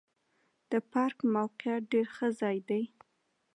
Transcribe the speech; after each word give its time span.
د 0.71 0.73
پارک 0.91 1.17
موقعیت 1.35 1.83
ډېر 1.91 2.07
ښه 2.15 2.27
ځای 2.39 2.57
دی. 2.69 2.83